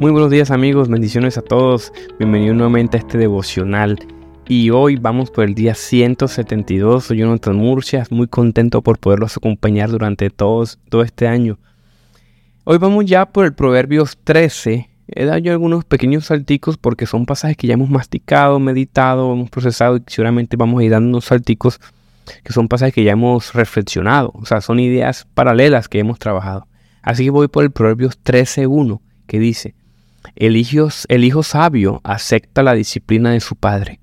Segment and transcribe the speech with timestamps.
[0.00, 3.98] Muy buenos días amigos, bendiciones a todos, bienvenidos nuevamente a este devocional.
[4.48, 9.90] Y hoy vamos por el día 172, soy Jonathan Murcia, muy contento por poderlos acompañar
[9.90, 10.64] durante todo
[11.04, 11.58] este año.
[12.64, 17.26] Hoy vamos ya por el Proverbios 13, he dado yo algunos pequeños salticos porque son
[17.26, 21.26] pasajes que ya hemos masticado, meditado, hemos procesado y seguramente vamos a ir dando unos
[21.26, 21.78] salticos
[22.42, 26.66] que son pasajes que ya hemos reflexionado, o sea, son ideas paralelas que hemos trabajado.
[27.02, 29.74] Así que voy por el Proverbios 13.1 que dice,
[30.36, 34.00] el hijo, el hijo sabio acepta la disciplina de su padre,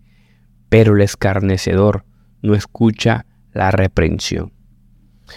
[0.70, 2.06] pero el escarnecedor
[2.42, 4.52] no escucha la reprensión.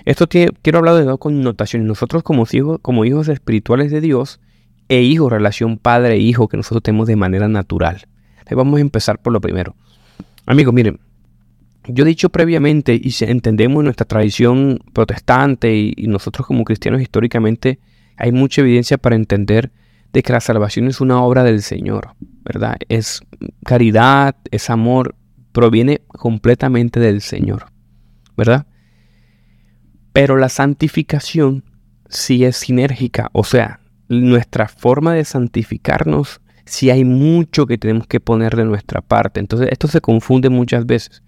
[0.05, 1.87] Esto quiero hablar de dos connotaciones.
[1.87, 4.41] Nosotros como hijos, como hijos espirituales de Dios
[4.89, 8.07] e hijos, relación padre-hijo que nosotros tenemos de manera natural.
[8.51, 9.75] vamos a empezar por lo primero.
[10.47, 11.01] Amigos, miren,
[11.87, 17.79] yo he dicho previamente y entendemos nuestra tradición protestante y nosotros como cristianos históricamente,
[18.17, 19.71] hay mucha evidencia para entender
[20.13, 22.77] de que la salvación es una obra del Señor, ¿verdad?
[22.89, 23.23] Es
[23.65, 25.15] caridad, es amor,
[25.53, 27.67] proviene completamente del Señor,
[28.37, 28.67] ¿verdad?
[30.13, 31.65] Pero la santificación
[32.09, 38.19] sí es sinérgica, o sea, nuestra forma de santificarnos, sí hay mucho que tenemos que
[38.19, 39.39] poner de nuestra parte.
[39.39, 41.23] Entonces esto se confunde muchas veces.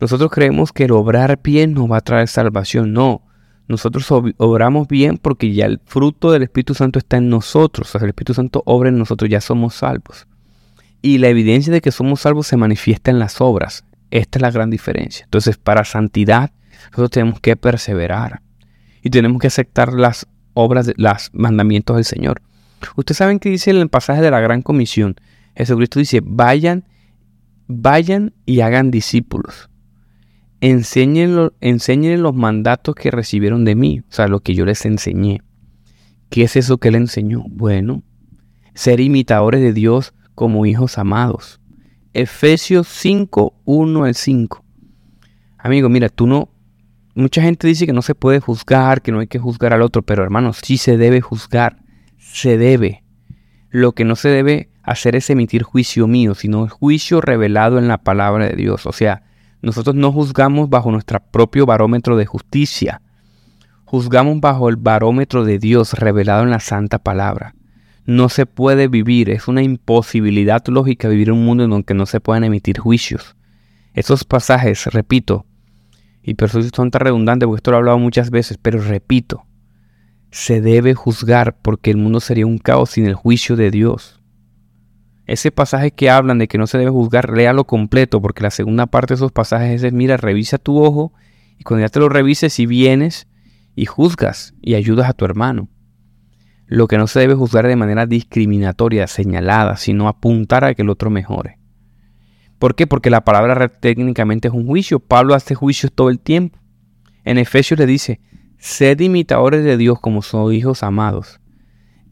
[0.00, 2.92] Nosotros creemos que el obrar bien nos va a traer salvación.
[2.92, 3.25] No,
[3.68, 7.88] nosotros obramos bien porque ya el fruto del Espíritu Santo está en nosotros.
[7.88, 10.26] O sea, el Espíritu Santo obra en nosotros, ya somos salvos.
[11.02, 13.84] Y la evidencia de que somos salvos se manifiesta en las obras.
[14.10, 15.24] Esta es la gran diferencia.
[15.24, 16.52] Entonces, para santidad,
[16.90, 18.40] nosotros tenemos que perseverar.
[19.02, 22.42] Y tenemos que aceptar las obras, los mandamientos del Señor.
[22.94, 25.16] Ustedes saben que dice en el pasaje de la Gran Comisión.
[25.56, 26.84] Jesucristo dice, vayan,
[27.66, 29.70] vayan y hagan discípulos
[30.60, 35.42] enséñenle los mandatos que recibieron de mí, o sea, lo que yo les enseñé.
[36.30, 37.44] ¿Qué es eso que él enseñó?
[37.48, 38.02] Bueno,
[38.74, 41.60] ser imitadores de Dios como hijos amados.
[42.12, 44.64] Efesios 5, 1 al 5.
[45.58, 46.48] Amigo, mira, tú no...
[47.14, 50.02] Mucha gente dice que no se puede juzgar, que no hay que juzgar al otro,
[50.02, 51.78] pero hermanos, sí se debe juzgar,
[52.18, 53.02] se debe.
[53.70, 57.98] Lo que no se debe hacer es emitir juicio mío, sino juicio revelado en la
[57.98, 58.84] palabra de Dios.
[58.84, 59.22] O sea,
[59.62, 63.02] nosotros no juzgamos bajo nuestro propio barómetro de justicia.
[63.84, 67.54] Juzgamos bajo el barómetro de Dios revelado en la santa palabra.
[68.04, 72.20] No se puede vivir, es una imposibilidad lógica vivir un mundo en donde no se
[72.20, 73.36] puedan emitir juicios.
[73.94, 75.46] Esos pasajes, repito,
[76.22, 79.46] y por eso son tan redundantes porque esto lo he hablado muchas veces, pero repito,
[80.30, 84.15] se debe juzgar porque el mundo sería un caos sin el juicio de Dios.
[85.26, 88.86] Ese pasaje que hablan de que no se debe juzgar, léalo completo, porque la segunda
[88.86, 91.12] parte de esos pasajes es, mira, revisa tu ojo
[91.58, 93.26] y cuando ya te lo revises, si vienes
[93.74, 95.68] y juzgas y ayudas a tu hermano.
[96.66, 100.90] Lo que no se debe juzgar de manera discriminatoria, señalada, sino apuntar a que el
[100.90, 101.58] otro mejore.
[102.58, 102.86] ¿Por qué?
[102.86, 105.00] Porque la palabra técnicamente es un juicio.
[105.00, 106.58] Pablo hace juicios todo el tiempo.
[107.24, 108.20] En Efesios le dice,
[108.58, 111.40] sed imitadores de Dios como son hijos amados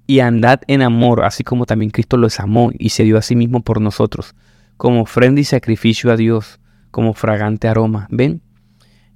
[0.06, 3.36] y andad en amor, así como también Cristo los amó y se dio a sí
[3.36, 4.34] mismo por nosotros,
[4.76, 6.60] como ofrenda y sacrificio a Dios,
[6.90, 8.06] como fragante aroma.
[8.10, 8.42] ¿Ven?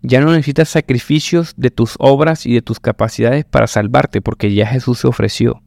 [0.02, 4.66] Ya no necesitas sacrificios de tus obras y de tus capacidades para salvarte, porque ya
[4.66, 5.62] Jesús se ofreció.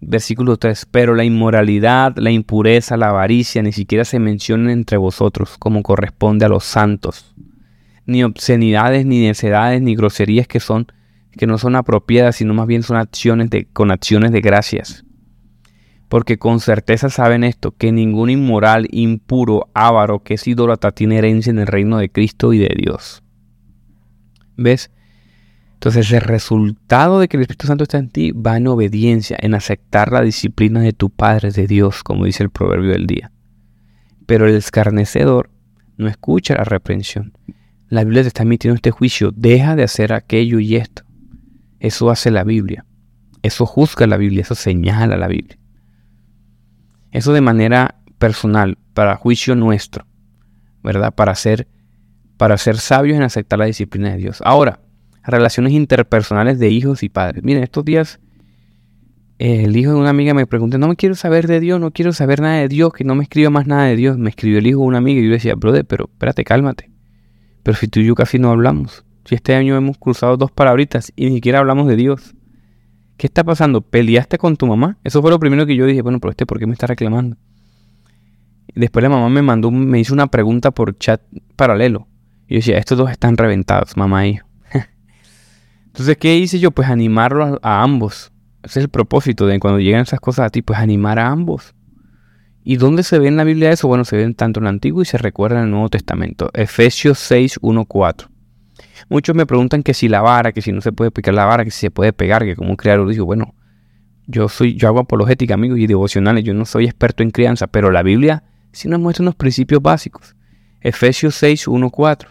[0.00, 0.86] Versículo 3.
[0.90, 6.44] Pero la inmoralidad, la impureza, la avaricia ni siquiera se mencionan entre vosotros, como corresponde
[6.44, 7.34] a los santos.
[8.04, 10.86] Ni obscenidades, ni necedades, ni groserías que son
[11.36, 15.04] que no son apropiadas, sino más bien son acciones de, con acciones de gracias.
[16.08, 21.50] Porque con certeza saben esto, que ningún inmoral, impuro, avaro, que es idólatra, tiene herencia
[21.50, 23.22] en el reino de Cristo y de Dios.
[24.56, 24.90] ¿Ves?
[25.74, 29.54] Entonces el resultado de que el Espíritu Santo está en ti va en obediencia, en
[29.54, 33.30] aceptar la disciplina de tu Padre, de Dios, como dice el proverbio del día.
[34.26, 35.50] Pero el escarnecedor
[35.98, 37.36] no escucha la reprensión.
[37.88, 41.05] La Biblia te está emitiendo este juicio, deja de hacer aquello y esto.
[41.80, 42.84] Eso hace la Biblia.
[43.42, 45.58] Eso juzga la Biblia, eso señala la Biblia.
[47.12, 50.06] Eso de manera personal, para juicio nuestro,
[50.82, 51.14] ¿verdad?
[51.14, 51.68] Para ser,
[52.36, 54.42] para ser sabios en aceptar la disciplina de Dios.
[54.44, 54.80] Ahora,
[55.24, 57.44] relaciones interpersonales de hijos y padres.
[57.44, 58.20] Miren, estos días
[59.38, 62.12] el hijo de una amiga me preguntó, no me quiero saber de Dios, no quiero
[62.12, 64.16] saber nada de Dios, que no me escriba más nada de Dios.
[64.16, 66.90] Me escribió el hijo de una amiga y yo le decía, brother, pero espérate, cálmate.
[67.62, 69.04] Pero si tú y yo casi no hablamos.
[69.26, 72.36] Si este año hemos cruzado dos palabritas y ni siquiera hablamos de Dios.
[73.16, 73.80] ¿Qué está pasando?
[73.80, 74.98] ¿Peleaste con tu mamá?
[75.02, 77.36] Eso fue lo primero que yo dije, bueno, pero este, ¿por qué me está reclamando?
[78.76, 81.20] Después la mamá me mandó, me hizo una pregunta por chat
[81.56, 82.06] paralelo.
[82.46, 84.46] Y yo decía, estos dos están reventados, mamá y hijo.
[85.86, 86.70] Entonces, ¿qué hice yo?
[86.70, 88.30] Pues animarlo a, ambos.
[88.62, 91.74] Ese es el propósito de cuando llegan esas cosas a ti, pues animar a ambos.
[92.62, 93.88] ¿Y dónde se ve en la Biblia eso?
[93.88, 96.50] Bueno, se ve tanto en el Antiguo y se recuerda en el Nuevo Testamento.
[96.52, 98.35] Efesios 6, 1, 4.
[99.08, 101.64] Muchos me preguntan que si la vara, que si no se puede picar la vara,
[101.64, 103.54] que si se puede pegar, que como un criador digo, bueno,
[104.26, 107.90] yo soy, yo hago apologética, amigos, y devocionales, yo no soy experto en crianza, pero
[107.90, 110.34] la Biblia sí nos muestra unos principios básicos.
[110.80, 112.30] Efesios 6, 1, 4.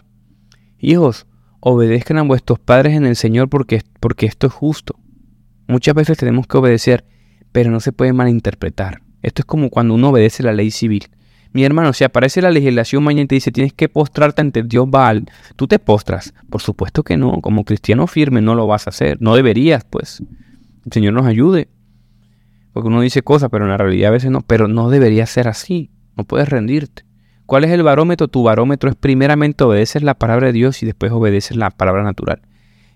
[0.78, 1.26] Hijos,
[1.60, 4.98] obedezcan a vuestros padres en el Señor porque, porque esto es justo.
[5.66, 7.04] Muchas veces tenemos que obedecer,
[7.52, 9.02] pero no se puede malinterpretar.
[9.22, 11.08] Esto es como cuando uno obedece la ley civil.
[11.56, 14.90] Mi hermano, si aparece la legislación mañana y te dice tienes que postrarte ante Dios
[14.90, 15.24] Baal,
[15.56, 16.34] ¿tú te postras?
[16.50, 17.40] Por supuesto que no.
[17.40, 19.16] Como cristiano firme no lo vas a hacer.
[19.22, 20.22] No deberías, pues.
[20.84, 21.70] El Señor nos ayude.
[22.74, 24.42] Porque uno dice cosas, pero en la realidad a veces no.
[24.42, 25.90] Pero no debería ser así.
[26.14, 27.06] No puedes rendirte.
[27.46, 28.28] ¿Cuál es el barómetro?
[28.28, 32.42] Tu barómetro es primeramente obedecer la palabra de Dios y después obedecer la palabra natural.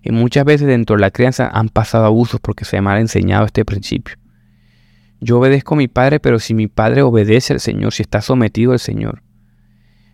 [0.03, 3.65] Y muchas veces dentro de la crianza han pasado abusos porque se ha enseñado este
[3.65, 4.17] principio.
[5.21, 8.73] Yo obedezco a mi padre, pero si mi padre obedece al Señor, si está sometido
[8.73, 9.23] al Señor.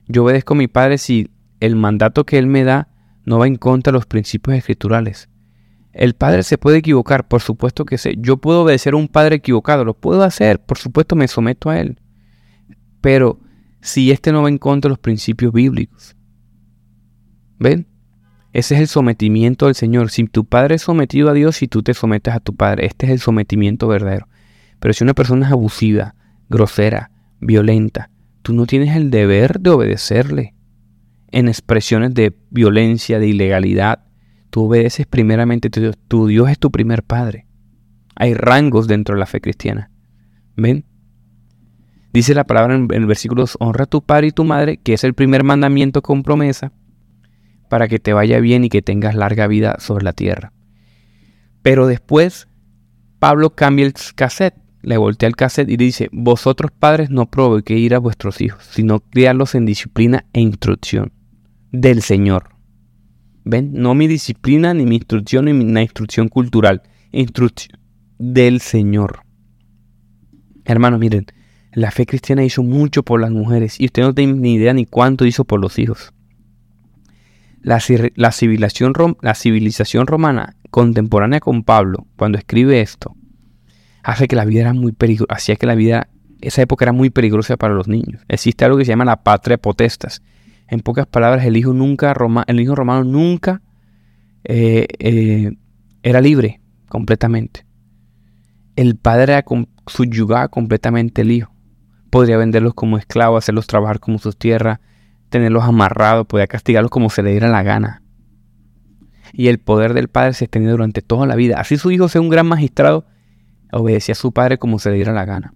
[0.09, 1.31] Yo obedezco a mi padre si
[1.61, 2.89] el mandato que él me da
[3.25, 5.29] no va en contra de los principios escriturales.
[5.93, 8.17] El padre se puede equivocar, por supuesto que sé.
[8.19, 11.81] Yo puedo obedecer a un padre equivocado, lo puedo hacer, por supuesto me someto a
[11.81, 11.99] él.
[13.01, 13.41] Pero
[13.81, 16.17] si este no va en contra de los principios bíblicos.
[17.59, 17.87] ¿Ven?
[18.53, 20.11] Ese es el sometimiento del Señor.
[20.11, 23.07] Si tu padre es sometido a Dios y tú te sometes a tu padre, este
[23.07, 24.29] es el sometimiento verdadero.
[24.81, 26.15] Pero si una persona es abusiva,
[26.49, 28.11] grosera, violenta,
[28.43, 30.55] tú no tienes el deber de obedecerle.
[31.33, 34.05] En expresiones de violencia, de ilegalidad,
[34.51, 35.99] tú obedeces primeramente a Dios.
[36.09, 37.47] Tu Dios es tu primer padre.
[38.15, 39.91] Hay rangos dentro de la fe cristiana.
[40.57, 40.85] ¿Ven?
[42.13, 45.05] Dice la palabra en, el versículo honra a tu padre y tu madre, que es
[45.05, 46.73] el primer mandamiento con promesa,
[47.69, 50.53] para que te vaya bien y que tengas larga vida sobre la tierra.
[51.61, 52.49] Pero después,
[53.19, 54.57] Pablo cambia el cassette
[54.87, 57.29] le voltea el cassette y dice, vosotros padres no
[57.65, 61.13] que ir a vuestros hijos, sino criarlos en disciplina e instrucción
[61.73, 62.51] del Señor.
[63.45, 63.73] ¿Ven?
[63.73, 66.83] No mi disciplina, ni mi instrucción, ni mi instrucción cultural.
[67.11, 67.81] Instrucción
[68.21, 69.23] del Señor.
[70.65, 71.27] Hermanos, miren,
[71.73, 74.87] la fe cristiana hizo mucho por las mujeres y usted no tiene ni idea ni
[74.87, 76.13] cuánto hizo por los hijos.
[77.61, 83.17] La, civilización, la civilización romana contemporánea con Pablo, cuando escribe esto,
[84.07, 86.09] hace que la vida era muy peligrosa, hacía que la vida,
[86.41, 88.23] esa época era muy peligrosa para los niños.
[88.29, 90.23] Existe algo que se llama la patria potestas.
[90.69, 92.15] En pocas palabras, el hijo nunca,
[92.47, 93.63] el hijo romano nunca
[94.45, 95.57] eh, eh,
[96.05, 97.67] era libre completamente.
[98.77, 99.45] El padre
[99.89, 101.53] subyugaba completamente el hijo.
[102.09, 104.79] Podría venderlos como esclavos, hacerlos trabajar como sus tierras,
[105.31, 108.03] tenerlos amarrados, podía castigarlos como se le diera la gana.
[109.33, 111.59] Y el poder del padre se extendía durante toda la vida.
[111.59, 113.05] Así su hijo sea un gran magistrado,
[113.73, 115.55] obedecía a su padre como se le diera la gana.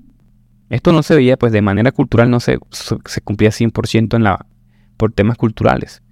[0.69, 4.47] Esto no se veía, pues de manera cultural no se, se cumplía 100% en la,
[4.97, 6.03] por temas culturales.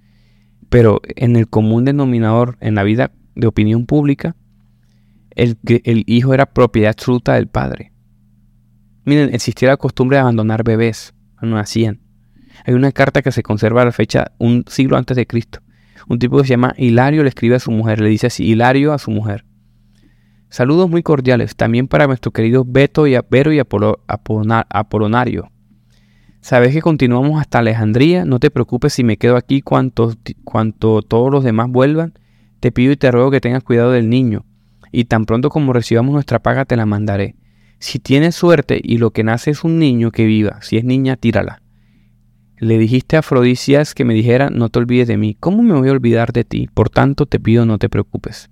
[0.69, 4.35] Pero en el común denominador, en la vida de opinión pública,
[5.31, 7.93] el, el hijo era propiedad absoluta del padre.
[9.05, 12.01] Miren, existía la costumbre de abandonar bebés no nacían.
[12.65, 15.59] Hay una carta que se conserva a la fecha un siglo antes de Cristo.
[16.07, 18.93] Un tipo que se llama Hilario le escribe a su mujer, le dice así, Hilario
[18.93, 19.45] a su mujer.
[20.49, 25.51] Saludos muy cordiales también para nuestro querido Beto y Vero y Apolonario.
[26.41, 31.31] Sabes que continuamos hasta Alejandría, no te preocupes si me quedo aquí cuanto, cuanto todos
[31.31, 32.13] los demás vuelvan.
[32.61, 34.43] Te pido y te ruego que tengas cuidado del niño,
[34.91, 37.35] y tan pronto como recibamos nuestra paga te la mandaré.
[37.77, 41.15] Si tienes suerte y lo que nace es un niño que viva, si es niña,
[41.15, 41.61] tírala.
[42.57, 45.37] Le dijiste a Afrodisias que me dijera, no te olvides de mí.
[45.39, 46.67] ¿Cómo me voy a olvidar de ti?
[46.73, 48.49] Por tanto, te pido, no te preocupes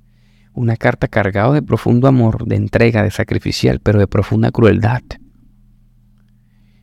[0.57, 5.03] una carta cargada de profundo amor, de entrega, de sacrificial, pero de profunda crueldad.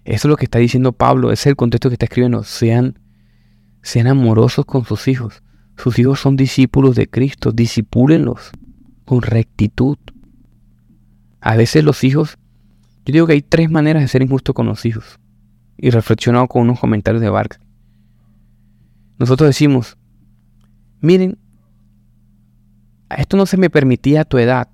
[0.04, 2.44] Eso es lo que está diciendo Pablo, es el contexto que está escribiendo.
[2.44, 3.00] Sean,
[3.82, 5.42] sean amorosos con sus hijos.
[5.76, 8.52] Sus hijos son discípulos de Cristo, disipúlenlos
[9.04, 9.98] con rectitud.
[11.40, 12.38] A veces los hijos,
[13.04, 15.18] yo digo que hay tres maneras de ser injusto con los hijos.
[15.76, 17.58] Y reflexionado con unos comentarios de Vargas.
[19.18, 19.98] Nosotros decimos,
[21.00, 21.38] miren,
[23.16, 24.68] esto no se me permitía a tu edad.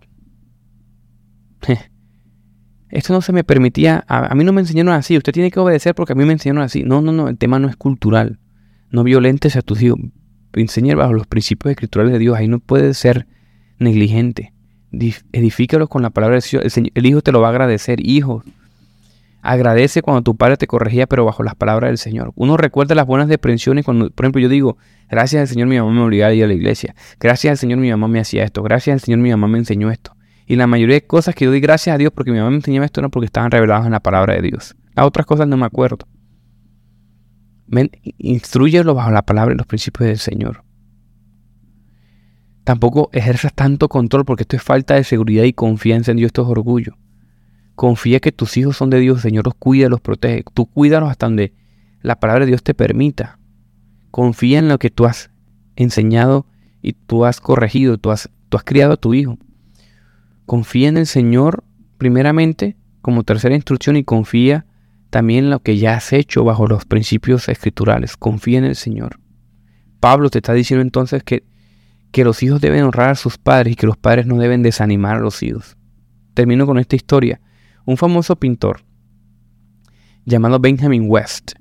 [2.91, 5.95] Esto no se me permitía, a, mí no me enseñaron así, usted tiene que obedecer
[5.95, 6.83] porque a mí me enseñaron así.
[6.83, 8.41] No, no, no, el tema no es cultural.
[8.91, 10.01] No violentes a tus hijos.
[10.53, 13.29] Enseñar bajo los principios escriturales de Dios, ahí no puedes ser
[13.79, 14.53] negligente.
[14.91, 16.77] Edifícalos con la palabra de Dios.
[16.77, 18.05] El, el hijo te lo va a agradecer.
[18.05, 18.43] Hijo,
[19.43, 22.33] Agradece cuando tu padre te corregía, pero bajo las palabras del Señor.
[22.35, 24.77] Uno recuerda las buenas depresiones cuando, por ejemplo, yo digo,
[25.09, 26.95] gracias al Señor mi mamá me obligaba a ir a la iglesia.
[27.19, 28.63] Gracias al Señor mi mamá me hacía esto.
[28.63, 30.15] Gracias al Señor mi mamá me enseñó esto.
[30.47, 32.57] Y la mayoría de cosas que yo doy gracias a Dios porque mi mamá me
[32.57, 34.77] enseñaba esto no porque estaban reveladas en la palabra de Dios.
[34.95, 36.07] Las otras cosas no me acuerdo.
[38.19, 40.65] Instruyelo bajo la palabra y los principios del Señor.
[42.65, 46.43] Tampoco ejerzas tanto control porque esto es falta de seguridad y confianza en Dios, esto
[46.43, 46.97] es orgullo.
[47.81, 50.45] Confía que tus hijos son de Dios, Señor los cuida, los protege.
[50.53, 51.55] Tú cuídalos hasta donde
[52.03, 53.39] la palabra de Dios te permita.
[54.11, 55.31] Confía en lo que tú has
[55.77, 56.45] enseñado
[56.83, 59.39] y tú has corregido, tú has, tú has criado a tu hijo.
[60.45, 61.65] Confía en el Señor
[61.97, 64.67] primeramente como tercera instrucción y confía
[65.09, 68.19] también en lo que ya has hecho bajo los principios escriturales.
[68.19, 69.21] Confía en el Señor.
[70.01, 71.45] Pablo te está diciendo entonces que,
[72.13, 75.17] que los hijos deben honrar a sus padres y que los padres no deben desanimar
[75.17, 75.79] a los hijos.
[76.35, 77.41] Termino con esta historia.
[77.91, 78.85] Un famoso pintor
[80.25, 81.55] llamado Benjamin West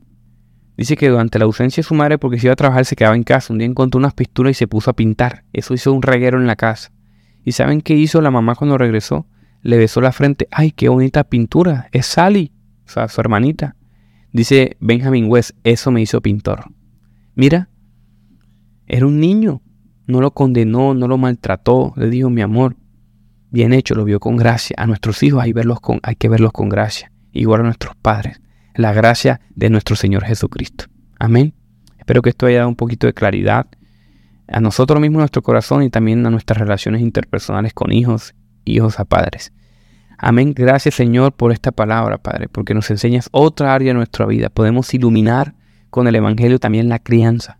[0.77, 3.15] Dice que durante la ausencia de su madre, porque se iba a trabajar, se quedaba
[3.15, 3.51] en casa.
[3.51, 5.43] Un día encontró unas pinturas y se puso a pintar.
[5.53, 6.91] Eso hizo un reguero en la casa.
[7.43, 9.25] ¿Y saben qué hizo la mamá cuando regresó?
[9.63, 10.47] Le besó la frente.
[10.51, 11.89] ¡Ay, qué bonita pintura!
[11.91, 12.53] Es Sally,
[12.85, 13.75] o sea, su hermanita.
[14.31, 16.65] Dice Benjamin West, eso me hizo pintor.
[17.33, 17.69] Mira,
[18.85, 19.63] era un niño.
[20.05, 21.91] No lo condenó, no lo maltrató.
[21.97, 22.77] Le dijo, mi amor,
[23.49, 24.75] bien hecho, lo vio con gracia.
[24.79, 27.11] A nuestros hijos hay, verlos con, hay que verlos con gracia.
[27.31, 28.41] Igual a nuestros padres
[28.79, 30.85] la gracia de nuestro Señor Jesucristo.
[31.19, 31.53] Amén.
[31.97, 33.67] Espero que esto haya dado un poquito de claridad
[34.47, 38.99] a nosotros mismos, a nuestro corazón y también a nuestras relaciones interpersonales con hijos, hijos
[38.99, 39.51] a padres.
[40.17, 40.53] Amén.
[40.55, 44.49] Gracias Señor por esta palabra, Padre, porque nos enseñas otra área de nuestra vida.
[44.49, 45.55] Podemos iluminar
[45.89, 47.59] con el Evangelio también la crianza.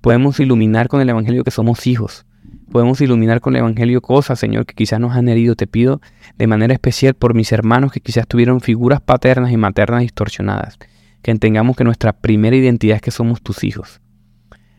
[0.00, 2.26] Podemos iluminar con el Evangelio que somos hijos
[2.70, 5.54] podemos iluminar con el Evangelio cosas, Señor, que quizás nos han herido.
[5.54, 6.00] Te pido
[6.36, 10.78] de manera especial por mis hermanos que quizás tuvieron figuras paternas y maternas distorsionadas,
[11.22, 14.00] que entendamos que nuestra primera identidad es que somos tus hijos.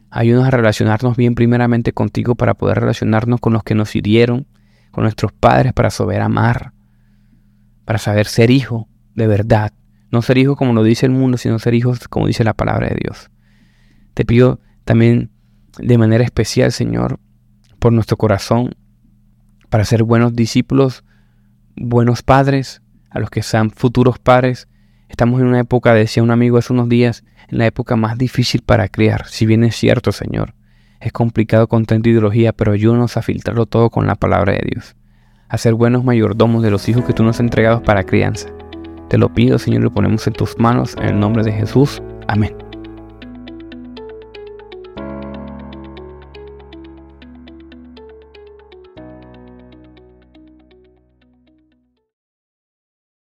[0.10, 4.48] Ayúdanos a relacionarnos bien primeramente contigo para poder relacionarnos con los que nos hirieron,
[4.92, 6.74] con nuestros padres, para saber amar,
[7.86, 9.74] para saber ser hijo de verdad.
[10.10, 12.88] No ser hijo como lo dice el mundo, sino ser hijos como dice la palabra
[12.88, 13.30] de Dios.
[14.14, 15.32] Te pido también
[15.78, 17.20] de manera especial, Señor,
[17.80, 18.76] por nuestro corazón
[19.70, 21.04] para ser buenos discípulos,
[21.76, 24.68] buenos padres, a los que sean futuros padres.
[25.10, 28.62] Estamos en una época, decía un amigo hace unos días, en la época más difícil
[28.62, 30.54] para criar, si bien es cierto, Señor.
[31.00, 34.96] Es complicado con tanta ideología, pero ayúdanos a filtrarlo todo con la palabra de Dios.
[35.48, 38.50] A ser buenos mayordomos de los hijos que tú nos has entregado para crianza.
[39.08, 42.02] Te lo pido, Señor, lo ponemos en tus manos, en el nombre de Jesús.
[42.28, 42.67] Amén.